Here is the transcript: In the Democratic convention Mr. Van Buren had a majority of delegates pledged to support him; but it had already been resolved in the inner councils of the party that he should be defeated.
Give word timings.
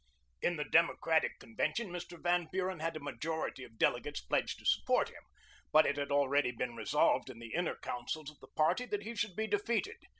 In 0.41 0.55
the 0.55 0.63
Democratic 0.65 1.37
convention 1.37 1.89
Mr. 1.91 2.19
Van 2.19 2.47
Buren 2.51 2.79
had 2.79 2.95
a 2.95 2.99
majority 2.99 3.63
of 3.63 3.77
delegates 3.77 4.19
pledged 4.19 4.57
to 4.57 4.65
support 4.65 5.09
him; 5.09 5.21
but 5.71 5.85
it 5.85 5.95
had 5.95 6.09
already 6.11 6.49
been 6.49 6.75
resolved 6.75 7.29
in 7.29 7.37
the 7.37 7.53
inner 7.53 7.75
councils 7.75 8.31
of 8.31 8.39
the 8.39 8.47
party 8.47 8.87
that 8.87 9.03
he 9.03 9.13
should 9.15 9.35
be 9.35 9.45
defeated. 9.45 9.97